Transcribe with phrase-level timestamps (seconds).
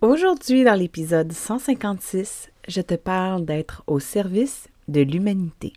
[0.00, 5.72] Aujourd'hui, dans l'épisode 156, je te parle d'être au service de l'humanité.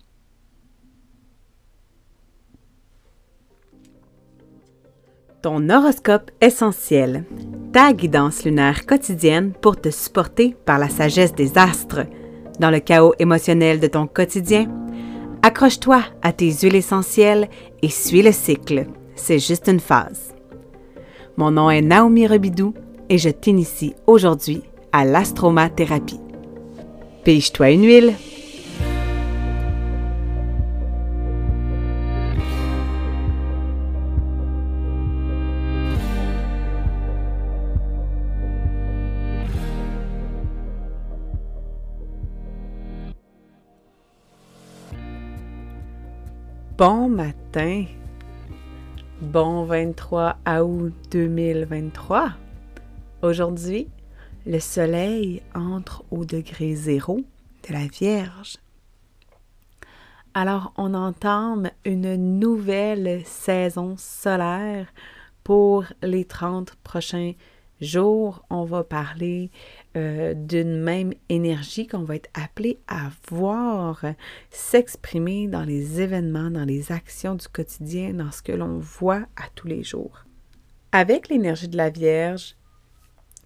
[5.42, 7.24] Ton horoscope essentiel,
[7.72, 12.06] ta guidance lunaire quotidienne pour te supporter par la sagesse des astres.
[12.60, 14.70] Dans le chaos émotionnel de ton quotidien,
[15.42, 17.48] accroche-toi à tes huiles essentielles
[17.82, 18.86] et suis le cycle.
[19.16, 20.32] C'est juste une phase.
[21.36, 22.72] Mon nom est Naomi Rebidou
[23.08, 24.62] et je t'initie aujourd'hui
[24.92, 26.20] à l'astromathérapie.
[27.24, 28.14] Pige-toi une huile.
[46.78, 47.84] Bon matin.
[49.20, 52.30] Bon 23 août 2023.
[53.22, 53.86] Aujourd'hui,
[54.46, 57.20] le soleil entre au degré zéro
[57.68, 58.56] de la Vierge.
[60.34, 64.92] Alors, on entame une nouvelle saison solaire
[65.44, 67.34] pour les 30 prochains
[67.80, 68.44] jours.
[68.50, 69.52] On va parler
[69.96, 74.04] euh, d'une même énergie qu'on va être appelé à voir
[74.50, 79.44] s'exprimer dans les événements, dans les actions du quotidien, dans ce que l'on voit à
[79.54, 80.24] tous les jours.
[80.90, 82.56] Avec l'énergie de la Vierge,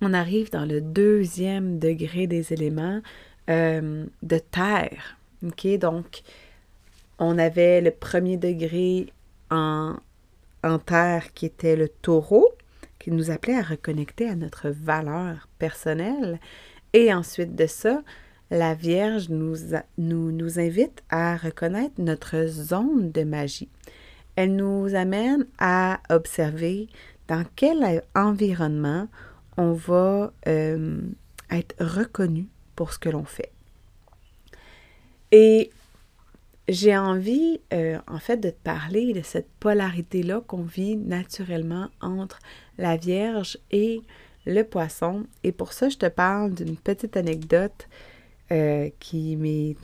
[0.00, 3.00] on arrive dans le deuxième degré des éléments
[3.48, 5.16] euh, de terre.
[5.44, 5.66] OK?
[5.78, 6.22] Donc,
[7.18, 9.12] on avait le premier degré
[9.50, 9.94] en,
[10.62, 12.48] en terre qui était le taureau,
[12.98, 16.40] qui nous appelait à reconnecter à notre valeur personnelle.
[16.92, 18.02] Et ensuite de ça,
[18.50, 19.56] la Vierge nous,
[19.98, 23.68] nous, nous invite à reconnaître notre zone de magie.
[24.36, 26.88] Elle nous amène à observer
[27.28, 29.08] dans quel environnement
[29.56, 31.00] on va euh,
[31.50, 33.52] être reconnu pour ce que l'on fait.
[35.32, 35.70] Et
[36.68, 42.38] j'ai envie, euh, en fait, de te parler de cette polarité-là qu'on vit naturellement entre
[42.78, 44.02] la Vierge et
[44.46, 45.26] le poisson.
[45.42, 47.88] Et pour ça, je te parle d'une petite anecdote
[48.52, 49.76] euh, qui m'est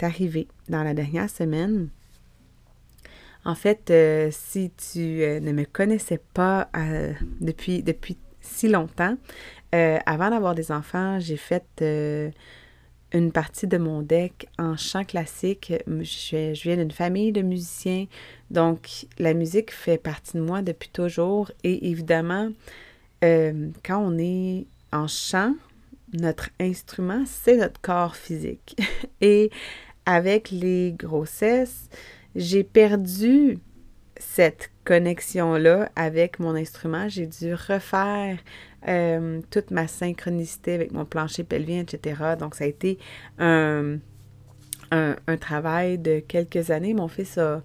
[0.00, 1.88] arrivée dans la dernière semaine.
[3.46, 3.92] En fait,
[4.32, 6.70] si tu ne me connaissais pas
[7.42, 9.16] depuis, depuis si longtemps.
[9.74, 12.30] Euh, avant d'avoir des enfants, j'ai fait euh,
[13.12, 15.72] une partie de mon deck en chant classique.
[15.86, 18.06] Je, viens d'une famille de musiciens,
[18.50, 21.50] donc la musique fait partie de moi depuis toujours.
[21.64, 22.50] Et évidemment,
[23.24, 25.54] euh, quand on est en chant,
[26.12, 28.76] notre instrument, c'est notre corps physique.
[29.20, 29.50] Et
[30.06, 31.88] avec les grossesses,
[32.36, 33.58] j'ai perdu
[34.16, 38.38] cette connexion-là avec mon instrument, j'ai dû refaire
[38.88, 42.36] euh, toute ma synchronicité avec mon plancher pelvien, etc.
[42.38, 42.98] Donc, ça a été
[43.38, 43.98] un,
[45.40, 46.94] travail de quelques années.
[46.94, 47.62] Mon fils a,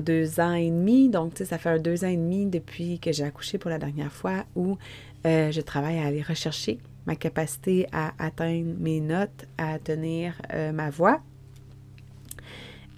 [0.00, 3.58] deux ans et demi, donc ça fait deux ans et demi depuis que j'ai accouché
[3.58, 4.76] pour la dernière fois où
[5.24, 10.72] euh, je travaille à aller rechercher ma capacité à atteindre mes notes, à tenir euh,
[10.72, 11.20] ma voix.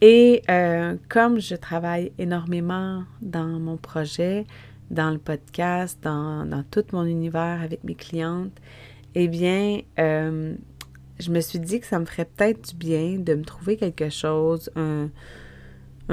[0.01, 4.47] Et euh, comme je travaille énormément dans mon projet,
[4.91, 8.59] dans le podcast, dans, tout mon univers avec mes clientes,
[9.15, 10.55] eh bien, euh,
[11.19, 14.09] je me suis dit que ça me ferait peut-être du bien de me trouver quelque
[14.09, 15.11] chose, un,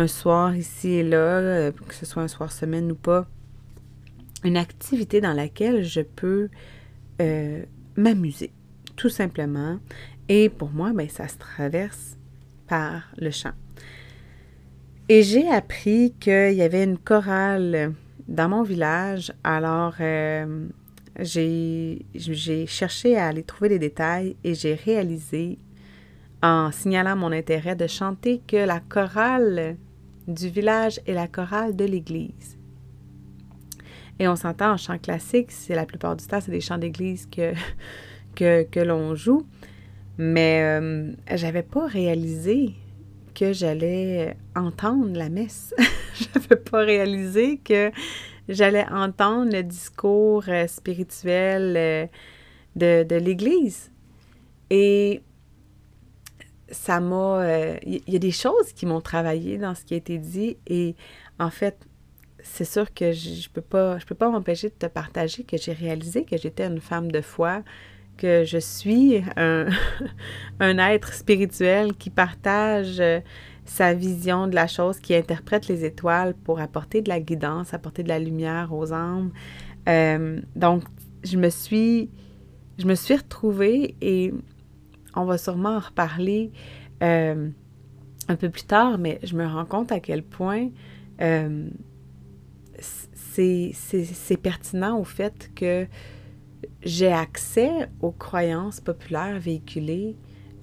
[0.07, 3.25] soir ici et là, euh, que ce soit un soir semaine ou pas,
[4.43, 6.49] une activité dans laquelle je peux
[7.95, 8.51] m'amuser,
[8.95, 9.79] tout simplement.
[10.29, 12.17] Et pour moi, ben, ça se traverse
[12.67, 13.53] par le chant.
[15.09, 17.93] Et j'ai appris qu'il y avait une chorale
[18.27, 19.31] dans mon village.
[19.41, 20.67] Alors, euh,
[21.19, 25.59] j'ai cherché à aller trouver des détails et j'ai réalisé,
[26.43, 29.77] en signalant mon intérêt, de chanter que la chorale
[30.27, 32.57] du village est la chorale de l'église.
[34.19, 37.27] Et on s'entend en chant classique, c'est la plupart du temps, c'est des chants d'église
[37.27, 37.53] que,
[38.35, 39.47] que, l'on joue.
[40.17, 42.73] Mais euh, j'avais pas réalisé
[43.37, 45.75] que j'allais entendre la messe.
[46.15, 47.91] je n'avais pas réalisé que
[48.49, 53.91] j'allais entendre le discours euh, spirituel euh, de, l'Église.
[54.71, 55.21] Et
[56.69, 57.77] ça m'a...
[57.85, 60.57] Il euh, y, a des choses qui m'ont travaillé dans ce qui a été dit
[60.65, 60.95] et
[61.39, 61.77] en fait,
[62.41, 63.49] c'est sûr que je ne je
[64.05, 67.61] peux pas m'empêcher de te partager que j'ai réalisé que j'étais une femme de foi,
[68.17, 69.67] que je suis un,
[70.59, 73.19] être spirituel qui partage euh,
[73.65, 78.03] sa vision de la chose, qui interprète les étoiles pour apporter de la guidance, apporter
[78.03, 79.31] de la lumière aux âmes.
[79.87, 80.83] Euh, donc,
[81.23, 82.09] je me suis
[82.77, 84.33] je me suis retrouvée et
[85.15, 86.51] on va sûrement en reparler
[87.03, 87.49] euh,
[88.27, 90.69] un peu plus tard, mais je me rends compte à quel point
[91.21, 91.67] euh,
[92.79, 95.87] c'est pertinent au fait que
[96.83, 97.71] j'ai accès
[98.01, 100.15] aux croyances populaires véhiculées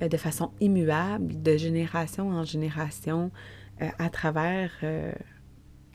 [0.02, 3.31] euh, de façon immuable, de génération en génération,
[3.99, 4.70] à, travers,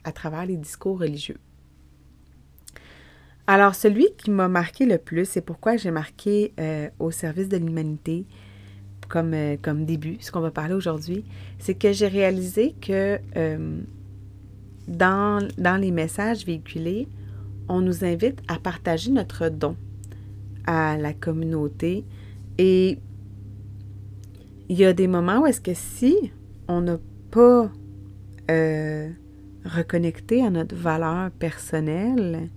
[0.04, 1.38] à travers les discours religieux.
[3.48, 6.54] Alors, celui qui m'a marqué le plus, c'est pourquoi j'ai marqué
[7.00, 8.28] au service de l'humanité,
[9.10, 11.25] comme, euh, comme début, ce qu'on va parler aujourd'hui,
[11.57, 13.81] c'est que j'ai réalisé que euh,
[14.88, 17.10] dans, dans les messages véhiculés,
[17.68, 19.75] on nous invite à partager notre don
[20.69, 22.06] à la communauté.
[22.60, 23.00] Et
[24.69, 26.31] il y a des moments où est-ce que si
[26.68, 27.00] on n'a
[27.31, 27.71] pas
[28.51, 29.10] euh,
[29.66, 32.50] reconnecté à notre valeur personnelle,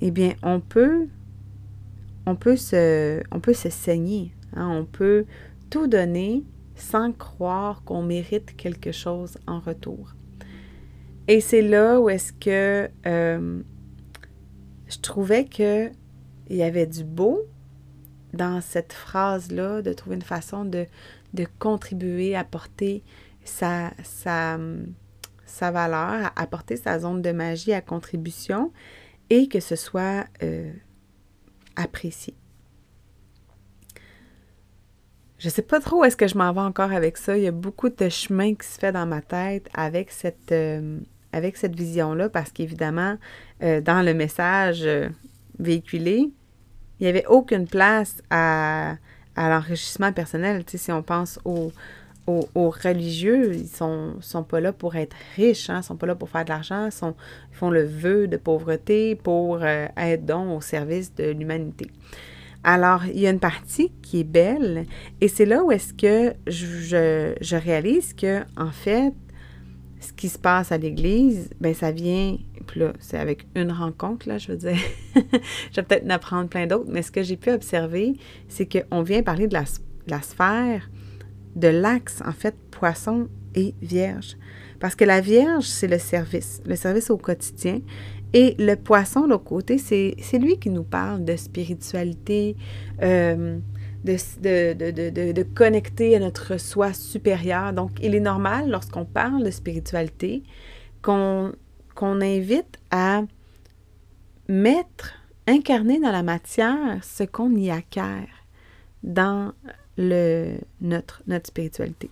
[0.00, 1.06] eh bien, on peut,
[2.26, 4.32] on peut, se, on peut se saigner.
[4.56, 4.68] Hein.
[4.68, 5.24] on peut
[5.70, 6.42] tout donner
[6.74, 10.16] sans croire qu'on mérite quelque chose en retour.
[11.28, 13.62] Et c'est là où est-ce que euh,
[14.88, 15.44] je trouvais
[16.46, 17.42] qu'il y avait du beau
[18.32, 20.86] dans cette phrase-là, de trouver une façon de,
[21.58, 23.02] contribuer, apporter
[23.44, 24.58] sa, sa,
[25.70, 28.72] valeur, apporter sa zone de magie à contribution
[29.30, 30.72] et que ce soit euh,
[31.76, 32.34] apprécié.
[35.38, 37.36] Je sais pas trop où est-ce que je m'en vais encore avec ça.
[37.36, 41.00] Il y a beaucoup de chemin qui se fait dans ma tête avec cette, euh,
[41.34, 43.18] vision-là, parce qu'évidemment,
[43.62, 44.88] euh, dans le message
[45.58, 46.30] véhiculé,
[46.98, 48.96] il n'y avait aucune place à,
[49.36, 50.64] à l'enrichissement personnel.
[50.64, 51.72] Tu sais, si on pense aux,
[52.26, 56.14] aux, religieux, ils sont, sont pas là pour être riches, hein, ils sont pas là
[56.14, 60.60] pour faire de l'argent, ils, ils font le vœu de pauvreté pour être don au
[60.60, 61.90] service de l'humanité.
[62.68, 64.86] Alors, il y a une partie qui est belle
[65.20, 69.14] et c'est là où est-ce que je, réalise que, en fait,
[70.00, 72.36] ce qui se passe à l'église, ben ça vient,
[72.98, 74.76] c'est avec une rencontre, là, je veux dire,
[75.14, 78.14] je vais peut-être en apprendre plein d'autres, mais ce que j'ai pu observer,
[78.48, 80.90] c'est qu'on vient parler de la, sphère,
[81.54, 84.36] de l'axe, en fait, poisson et vierge.
[84.80, 87.80] Parce que la vierge, c'est le service, le service au quotidien.
[88.32, 92.56] Et le poisson, de l'autre côté, c'est lui qui nous parle de spiritualité,
[93.02, 93.58] euh,
[94.04, 97.72] de, de, connecter à notre soi supérieur.
[97.72, 100.42] Donc, il est normal, lorsqu'on parle de spiritualité,
[101.00, 101.52] qu'on
[102.02, 103.22] invite à
[104.48, 105.14] mettre,
[105.46, 108.28] incarner dans la matière ce qu'on y acquiert
[109.02, 109.52] dans
[109.96, 112.10] le, notre, notre spiritualité.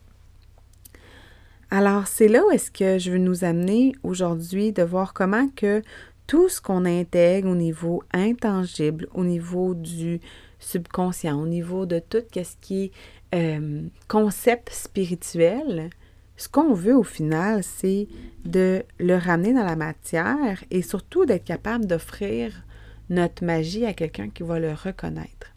[1.71, 5.83] Alors, c'est là où est-ce que je veux nous amener aujourd'hui de voir comment que
[6.27, 10.21] tout ce qu'on intègre au niveau intangible, au niveau du
[10.59, 12.93] subconscient, au niveau de tout ce qui est
[13.35, 15.91] euh, concept spirituel,
[16.37, 18.09] ce qu'on veut au final, c'est
[18.45, 22.65] de le ramener dans la matière et surtout d'être capable d'offrir
[23.09, 25.55] notre magie à quelqu'un qui va le reconnaître.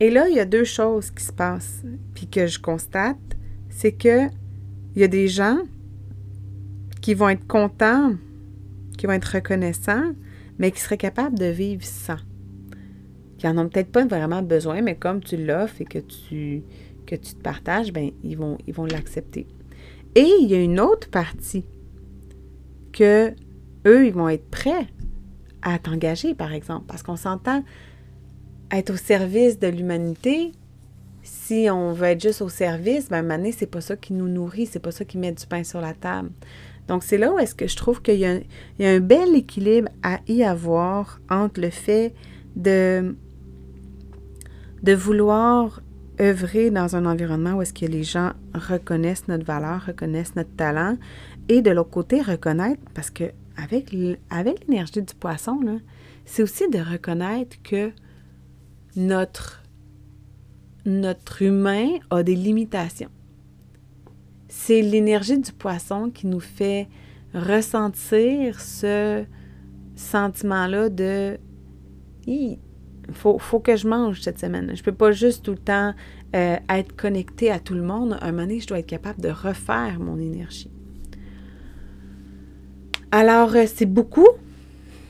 [0.00, 1.82] Et là, il y a deux choses qui se passent,
[2.14, 3.18] puis que je constate,
[3.68, 4.28] c'est que
[4.94, 5.58] il y a des gens
[7.00, 8.14] qui vont être contents,
[8.96, 10.12] qui vont être reconnaissants,
[10.58, 12.18] mais qui seraient capables de vivre sans.
[13.38, 16.62] Qui n'en ont peut-être pas vraiment besoin, mais comme tu l'offres et que tu,
[17.06, 19.48] que tu te partages, ben, ils vont ils vont l'accepter.
[20.14, 21.64] Et il y a une autre partie
[22.92, 23.32] que
[23.86, 24.86] eux, ils vont être prêts
[25.62, 27.64] à t'engager, par exemple, parce qu'on s'entend
[28.70, 30.52] être au service de l'humanité,
[31.22, 34.66] si on veut être juste au service, ben, à c'est pas ça qui nous nourrit,
[34.66, 36.30] c'est pas ça qui met du pain sur la table.
[36.86, 38.40] Donc, c'est là où est-ce que je trouve qu'il y, a
[38.78, 42.14] un bel équilibre à y avoir entre le fait
[42.56, 43.16] de
[44.86, 45.80] vouloir
[46.20, 50.96] œuvrer dans un environnement où est-ce que les gens reconnaissent notre valeur, reconnaissent notre talent,
[51.48, 53.24] et de l'autre côté, reconnaître, parce que
[53.56, 55.60] avec, l'énergie du poisson,
[56.24, 57.92] c'est aussi de reconnaître que
[58.96, 59.62] notre
[60.86, 63.08] notre humain a des limitations.
[64.48, 66.88] C'est l'énergie du poisson qui nous fait
[67.32, 69.24] ressentir ce
[69.96, 71.38] sentiment-là de
[73.08, 74.70] il faut, que je mange cette semaine.
[74.74, 75.94] Je ne peux pas juste tout le temps
[76.34, 78.18] euh, être connecté à tout le monde.
[78.20, 80.70] un moment je dois être capable de refaire mon énergie.
[83.12, 84.28] Alors, euh, c'est beaucoup.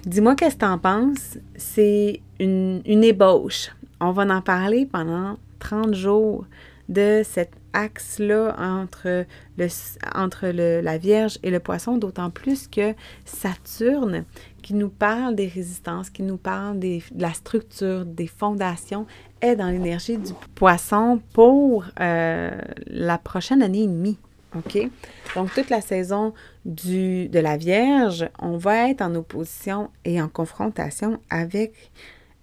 [0.05, 1.39] Dis-moi qu'est-ce que tu en penses.
[1.57, 3.71] C'est une, une ébauche.
[4.01, 6.45] On va en parler pendant 30 jours
[6.89, 9.27] de cette axe-là entre,
[9.59, 9.67] le,
[10.15, 12.95] entre le, la Vierge et le Poisson, d'autant plus que
[13.27, 14.25] Saturne,
[14.63, 19.07] qui nous parle des résistances, qui nous parle des, de la structure, des fondations,
[19.43, 22.51] est dans l'énergie du Poisson pour euh,
[22.87, 24.19] la prochaine année et demie.
[24.57, 24.89] OK?
[25.35, 26.33] Donc, toute la saison
[26.65, 31.91] du, de la Vierge, on va être en opposition et en confrontation avec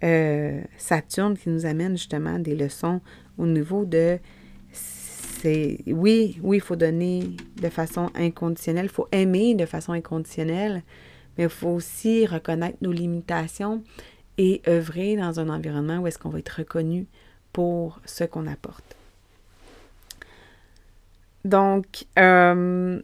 [0.03, 3.01] euh, Saturne qui nous amène justement des leçons
[3.37, 4.19] au niveau de
[5.43, 7.23] oui, oui, il faut donner
[7.61, 10.83] de façon inconditionnelle, il faut aimer de façon inconditionnelle,
[11.37, 13.83] mais il faut aussi reconnaître nos limitations
[14.37, 17.07] et œuvrer dans un environnement où est-ce qu'on va être reconnu
[17.53, 18.95] pour ce qu'on apporte.
[21.43, 23.01] Donc, euh,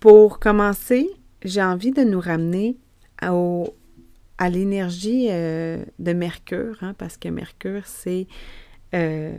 [0.00, 1.08] pour commencer,
[1.42, 2.76] j'ai envie de nous ramener
[3.18, 8.26] à l'énergie euh, de Mercure, hein, parce que Mercure, c'est...
[8.94, 9.36] Euh,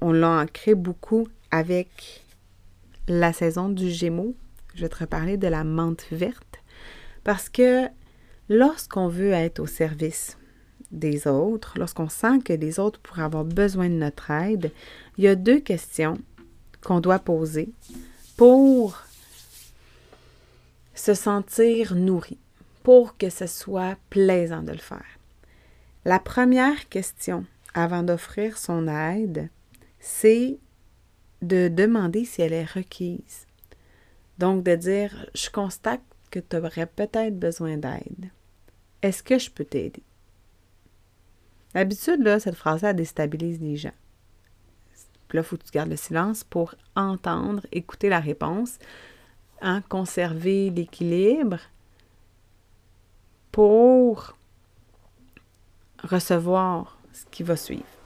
[0.00, 2.24] on, l'a ancré beaucoup avec
[3.08, 4.34] la saison du Gémeaux.
[4.74, 6.60] Je vais te reparler de la menthe verte.
[7.24, 7.86] Parce que
[8.48, 10.36] lorsqu'on veut être au service
[10.90, 14.72] des autres, lorsqu'on sent que les autres pourraient avoir besoin de notre aide,
[15.18, 16.18] il y a deux questions
[16.84, 17.70] qu'on doit poser
[18.36, 19.02] pour
[20.94, 22.38] se sentir nourri
[22.82, 25.18] pour que ce soit plaisant de le faire.
[26.04, 29.48] La première question avant d'offrir son aide,
[30.02, 30.58] c'est
[31.42, 33.46] de demander si elle est requise.
[34.38, 38.30] Donc de dire, je constate que tu aurais peut-être besoin d'aide.
[39.00, 40.02] Est-ce que je peux t'aider?
[41.72, 43.92] D'habitude, là, cette phrase-là déstabilise les gens.
[45.32, 48.78] Là, il faut que tu gardes le silence pour entendre, écouter la réponse,
[49.60, 51.60] hein, conserver l'équilibre
[53.52, 54.36] pour
[56.02, 58.01] recevoir ce qui va suivre.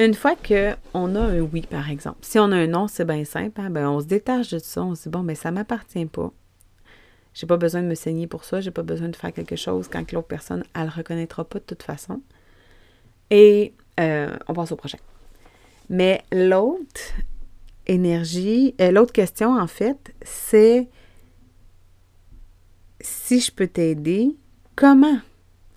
[0.00, 3.22] Une fois qu'on a un oui, par exemple, si on a un non, c'est bien
[3.26, 5.50] simple, hein, ben on se détache de ça, on se dit, bon, mais ben, ça
[5.50, 6.32] ne m'appartient pas.
[7.34, 9.88] J'ai pas besoin de me saigner pour ça, j'ai pas besoin de faire quelque chose
[9.88, 12.22] quand l'autre personne, elle ne reconnaîtra pas de toute façon.
[13.28, 14.96] Et euh, on passe au prochain.
[15.90, 17.12] Mais l'autre
[17.86, 20.88] énergie, euh, l'autre question, en fait, c'est
[23.02, 24.34] si je peux t'aider,
[24.76, 25.18] comment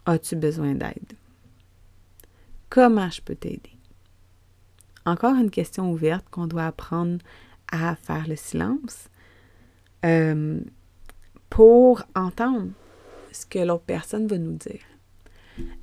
[0.06, 1.12] as-tu besoin d'aide?
[2.70, 3.73] Comment je peux t'aider?
[5.06, 7.20] Encore une question ouverte qu'on doit apprendre
[7.72, 9.10] à faire le silence
[10.06, 10.60] euh,
[11.50, 12.70] pour entendre
[13.32, 14.82] ce que l'autre personne va nous dire.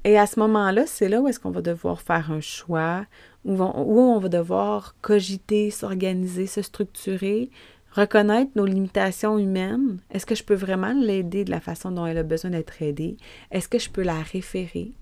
[0.04, 3.06] Et à ce moment-là, c'est là où est-ce qu'on va devoir faire un choix,
[3.44, 7.50] où on va devoir cogiter, s'organiser, se structurer,
[7.92, 10.00] reconnaître nos limitations humaines.
[10.10, 13.16] Est-ce que je peux vraiment l'aider de la façon dont elle a besoin d'être aidée?
[13.50, 14.92] Est-ce que je peux la référer?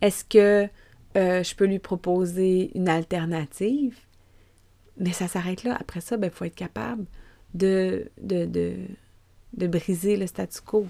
[0.00, 0.68] Est-ce que
[1.16, 3.98] euh, je peux lui proposer une alternative?
[4.98, 5.76] Mais ça s'arrête là.
[5.78, 7.04] Après ça, il ben, faut être capable
[7.54, 8.76] de, de, de,
[9.54, 10.86] de briser le statu quo.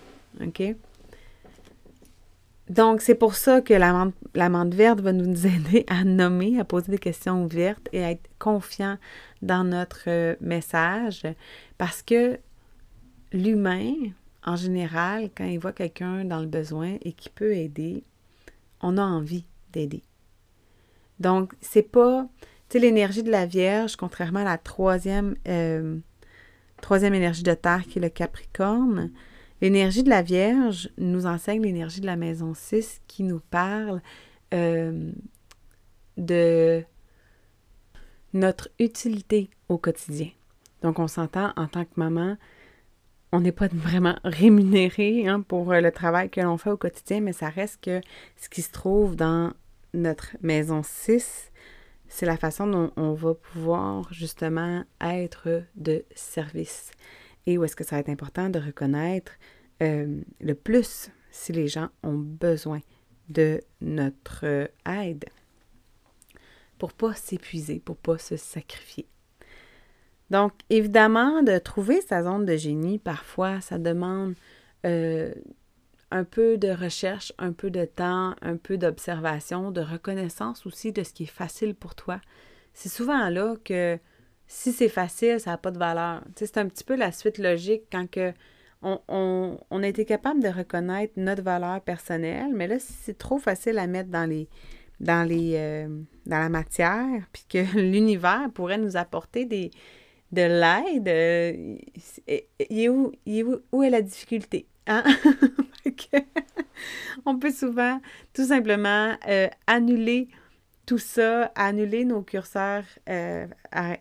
[2.69, 6.93] Donc, c'est pour ça que la menthe, verte va nous aider à nommer, à poser
[6.93, 8.99] des questions ouvertes et à être confiant
[9.43, 11.23] dans notre euh, message
[11.79, 12.39] parce que
[13.33, 13.95] l'humain,
[14.45, 18.03] en général, quand il voit quelqu'un dans le besoin et qui peut aider,
[18.81, 20.03] on a envie d'aider.
[21.21, 22.29] Donc, c'est pas,
[22.75, 25.99] l'énergie de la Vierge, contrairement à la troisième, euh,
[26.83, 29.11] troisième énergie de Terre qui est le Capricorne,
[29.63, 34.03] L'énergie de la Vierge nous enseigne l'énergie de la maison 6 qui nous parle
[34.53, 35.11] euh,
[36.19, 36.85] de
[38.35, 40.29] notre utilité au quotidien.
[40.83, 42.37] Donc, on s'entend en tant que maman,
[43.33, 47.33] on n'est pas vraiment rémunéré hein, pour le travail que l'on fait au quotidien, mais
[47.33, 48.03] ça reste que
[48.37, 49.53] ce qui se trouve dans
[49.97, 51.51] notre maison 6,
[52.09, 56.93] c'est la façon dont on va pouvoir justement être de service
[57.47, 59.33] et où est-ce que ça va être important de reconnaître
[59.83, 62.81] euh, le plus si les gens ont besoin
[63.29, 65.27] de notre euh, aide
[66.79, 69.07] pour pas s'épuiser, pour pas se sacrifier.
[70.31, 74.35] Donc, évidemment, de trouver sa zone de génie, parfois, ça demande
[74.85, 75.33] euh,
[76.11, 81.03] un peu de recherche, un peu de temps, un peu d'observation, de reconnaissance aussi de
[81.03, 82.21] ce qui est facile pour toi.
[82.73, 83.99] C'est souvent là que
[84.47, 86.23] si c'est facile, ça n'a pas de valeur.
[86.37, 88.33] c'est un petit peu la suite logique quand que
[88.83, 93.79] on, a été capable de reconnaître notre valeur personnelle, mais là, si c'est trop facile
[93.79, 94.49] à mettre dans les
[95.01, 95.89] dans les euh,
[96.27, 99.71] dans la matière, puis que l'univers pourrait nous apporter des
[100.33, 101.77] de l'aide, euh,
[102.89, 103.13] où,
[103.73, 104.67] où, est la difficulté?
[104.87, 105.05] Hein?
[107.27, 108.01] on peut souvent
[108.33, 110.29] tout simplement euh, annuler
[110.87, 113.47] tout ça, annuler nos curseurs, euh,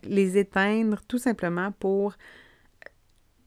[0.03, 2.15] les éteindre tout simplement pour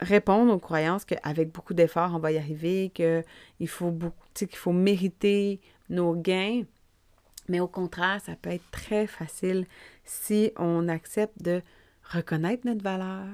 [0.00, 3.96] répondre aux croyances qu'avec beaucoup d'efforts, on va y arriver, qu'il faut,
[4.34, 6.62] qu'il faut mériter nos gains.
[7.48, 9.66] Mais au contraire, ça peut être très facile
[10.04, 11.62] si on accepte de
[12.02, 13.26] reconnaître notre valeur,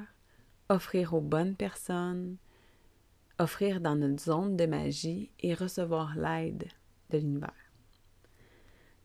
[0.69, 2.37] offrir aux bonnes personnes,
[3.39, 6.65] offrir dans notre zone de magie et recevoir l'aide
[7.11, 7.53] de l'univers.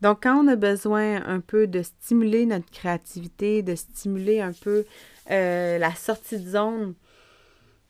[0.02, 4.86] Donc, quand on a besoin un peu de stimuler notre créativité, de stimuler un peu
[5.30, 6.94] euh, la sortie de zone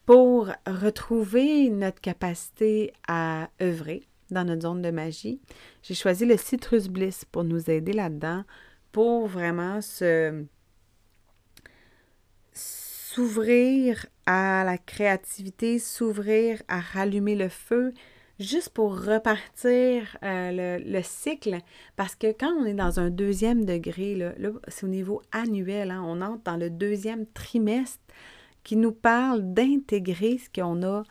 [0.06, 5.40] pour retrouver notre capacité à œuvrer dans notre zone de magie,
[5.84, 8.44] j'ai choisi le Citrus Bliss pour nous aider là-dedans,
[8.92, 10.46] pour vraiment se
[13.20, 17.94] s'ouvrir à la créativité, s'ouvrir à rallumer le feu,
[18.40, 21.58] juste pour repartir euh, le, cycle.
[21.98, 24.32] Parce que quand on est dans un deuxième degré, là,
[24.70, 28.00] c'est au niveau annuel, hein, on entre dans le deuxième trimestre
[28.64, 31.04] qui nous parle d'intégrer ce qu'on a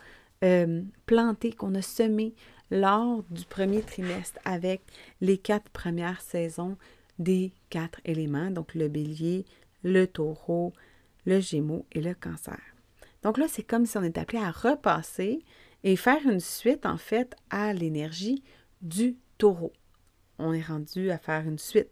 [0.43, 2.33] euh, planté, qu'on a semé
[2.71, 4.81] lors du premier trimestre avec
[5.21, 6.75] les quatre premières saisons
[7.19, 9.45] des quatre éléments, donc le bélier,
[9.83, 10.73] le taureau,
[11.25, 12.59] le gémeaux et le cancer.
[13.23, 15.43] Donc là, c'est comme si on était appelé à repasser
[15.83, 18.43] et faire une suite, en fait, à l'énergie
[18.81, 19.73] du taureau.
[20.37, 21.91] On est rendu à faire une suite.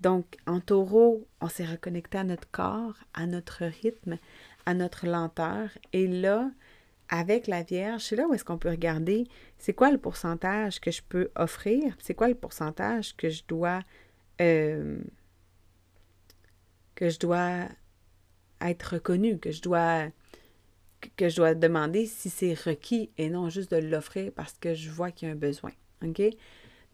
[0.00, 4.18] Donc, en taureau, on s'est reconnecté à notre corps, à notre rythme,
[4.66, 5.70] à notre lenteur.
[5.92, 6.50] Et là,
[7.08, 9.26] avec la Vierge, c'est là où est-ce qu'on peut regarder
[9.58, 13.80] c'est quoi le pourcentage que je peux offrir, c'est quoi le pourcentage que je dois
[14.40, 14.98] euh,
[16.94, 17.68] que je dois
[18.64, 20.08] être reconnu, que je dois
[21.16, 24.90] que je dois demander si c'est requis et non juste de l'offrir parce que je
[24.90, 25.72] vois qu'il y a un besoin.
[26.02, 26.22] OK?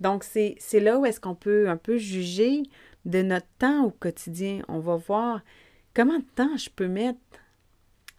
[0.01, 2.63] Donc, c'est là où est-ce qu'on peut un peu juger
[3.05, 4.63] de notre temps au quotidien.
[4.69, 5.43] On va voir
[5.95, 7.19] comment de temps je peux mettre.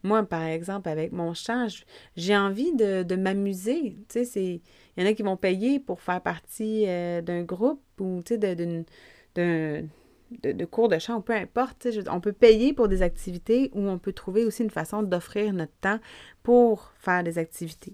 [0.04, 1.68] Moi, par exemple, avec mon chant,
[2.16, 3.98] j'ai envie de, de m'amuser.
[4.10, 4.62] Tu sais,
[4.98, 8.38] il y en a qui vont payer pour faire partie euh, d'un groupe ou, tu
[8.38, 8.86] d'une
[10.44, 11.88] de, cours de chant, peu importe.
[12.10, 15.76] On peut payer pour des activités ou on peut trouver aussi une façon d'offrir notre
[15.82, 16.00] temps
[16.44, 17.94] pour faire des activités.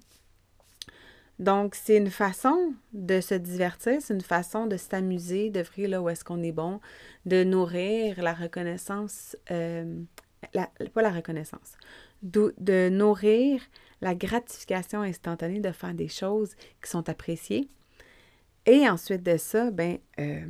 [1.39, 6.09] Donc, c'est une façon de se divertir, c'est une façon de s'amuser, d'offrir là où
[6.09, 6.79] est-ce qu'on est bon,
[7.25, 10.01] de nourrir la reconnaissance, euh,
[10.53, 11.73] pas la reconnaissance,
[12.23, 13.61] de, de, nourrir
[14.01, 17.69] la gratification instantanée de faire des choses qui sont appréciées.
[18.65, 20.45] Et ensuite de ça, ben, euh,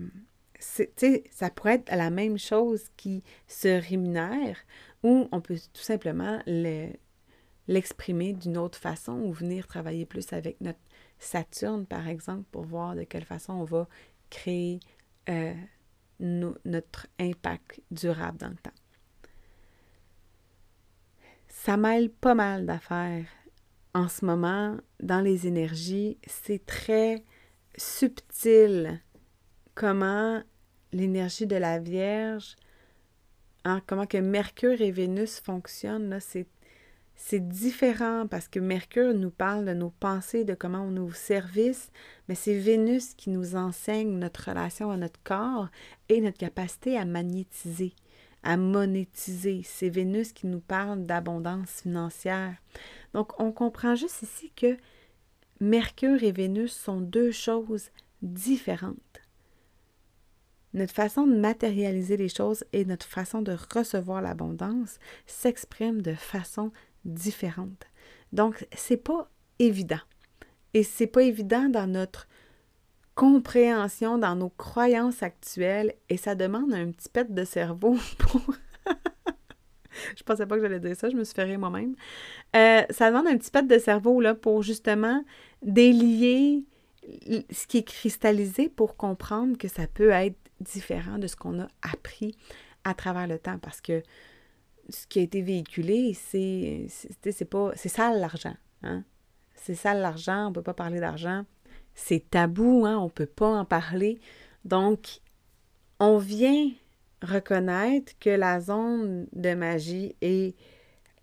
[0.59, 4.57] ça pourrait être la même chose qui se rémunère
[5.03, 6.41] ou on peut tout simplement
[7.67, 10.79] l'exprimer d'une autre façon ou venir travailler plus avec notre
[11.19, 13.87] Saturne, par exemple, pour voir de quelle façon on va
[14.29, 14.79] créer
[15.29, 15.53] euh,
[16.19, 18.71] notre impact durable dans le temps.
[21.47, 23.25] Ça mêle pas mal d'affaires
[23.93, 26.17] en ce moment dans les énergies.
[26.27, 27.23] C'est très
[27.77, 29.01] subtil
[29.77, 30.41] comment
[30.91, 32.55] l'énergie de la Vierge,
[33.63, 36.47] hein, comment que Mercure et Vénus fonctionnent, c'est,
[37.15, 41.91] c'est différent parce que Mercure nous parle de nos pensées, de comment on nous service,
[42.27, 45.67] mais c'est Vénus qui nous enseigne notre relation à notre corps
[46.09, 47.93] et notre capacité à magnétiser,
[48.41, 49.61] à monétiser.
[49.63, 52.55] C'est Vénus qui nous parle d'abondance financière.
[53.13, 54.75] Donc, on comprend juste ici que
[55.59, 57.91] Mercure et Vénus sont deux choses
[58.23, 59.26] différentes.
[60.77, 66.71] Notre façon de matérialiser les choses et notre façon de recevoir l'abondance s'expriment de façon
[67.03, 67.87] différente.
[68.31, 69.99] Donc, c'est pas évident.
[70.75, 72.27] Et c'est pas évident dans notre
[73.15, 78.41] compréhension, dans nos croyances actuelles, et ça demande un petit pet de cerveau pour.
[80.15, 81.95] je pensais pas que j'allais dire ça, je me suis fait moi-même.
[82.55, 85.25] Euh, ça demande un petit pet de cerveau là, pour justement
[85.63, 86.65] délier
[87.49, 91.67] ce qui est cristallisé pour comprendre que ça peut être différent de ce qu'on a
[91.81, 92.35] appris
[92.83, 94.03] à travers le temps parce que
[94.89, 96.87] ce qui a été véhiculé, c'est
[97.49, 99.03] pas c'est l'argent, hein?
[99.55, 101.43] C'est sale l'argent, on peut pas parler d'argent.
[101.95, 102.97] C'est tabou, hein?
[102.97, 104.19] On peut pas en parler.
[104.65, 105.19] Donc
[105.99, 106.71] on vient
[107.21, 110.55] reconnaître que la zone de magie et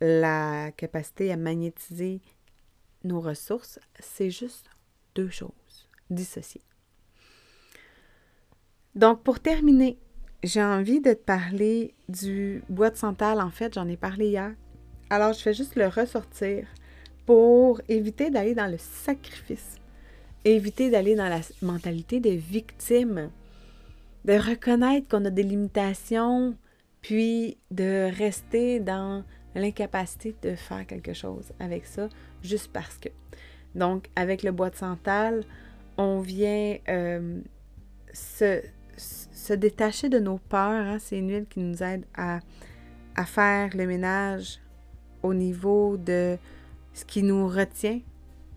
[0.01, 2.21] la capacité à magnétiser
[3.05, 4.69] nos ressources, c'est juste
[5.15, 6.65] deux choses dissociées.
[8.95, 9.99] Donc, pour terminer,
[10.43, 13.41] j'ai envie de te parler du bois de santal.
[13.41, 14.53] En fait, j'en ai parlé hier.
[15.11, 16.67] Alors, je fais juste le ressortir
[17.27, 19.77] pour éviter d'aller dans le sacrifice,
[20.45, 23.31] éviter d'aller dans la mentalité de victime
[24.25, 26.57] de reconnaître qu'on a des limitations,
[27.03, 29.23] puis de rester dans
[29.55, 32.09] l'incapacité de faire quelque chose avec ça,
[32.43, 33.09] juste parce que.
[33.75, 35.45] Donc, avec le bois de santal,
[35.99, 37.41] on vient euh,
[38.13, 38.63] se,
[38.97, 40.87] se, détacher de nos peurs.
[40.87, 40.99] Hein.
[40.99, 42.41] C'est une huile qui nous aide à,
[43.27, 44.61] faire le ménage
[45.23, 46.37] au niveau de
[46.93, 48.01] ce qui nous retient,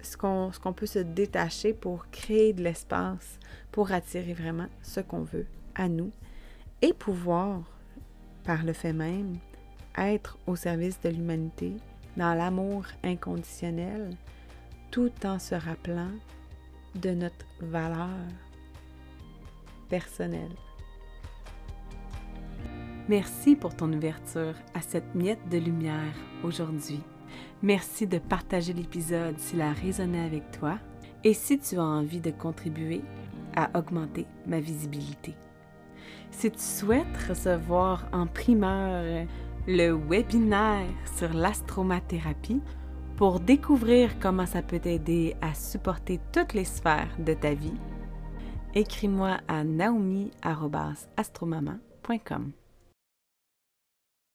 [0.01, 3.39] ce qu'on peut se détacher pour créer de l'espace,
[3.71, 5.45] pour attirer vraiment ce qu'on veut
[5.75, 6.11] à nous
[6.81, 7.61] et pouvoir,
[8.43, 9.37] par le fait même,
[9.97, 11.73] être au service de l'humanité
[12.15, 14.11] dans l'amour inconditionnel,
[14.91, 16.11] tout en se rappelant
[16.95, 18.09] de notre valeur
[19.89, 20.55] personnelle.
[23.09, 26.99] Merci pour ton ouverture à cette miette de lumière aujourd'hui.
[27.61, 30.77] Merci de partager l'épisode s'il a résonné avec toi
[31.23, 33.01] et si tu as envie de contribuer
[33.55, 35.33] à augmenter ma visibilité.
[36.31, 39.25] Si tu souhaites recevoir en primeur
[39.67, 42.61] le webinaire sur l'astromathérapie
[43.15, 47.73] pour découvrir comment ça peut t'aider à supporter toutes les sphères de ta vie,
[48.73, 52.51] écris-moi à naomi.astromaman.com.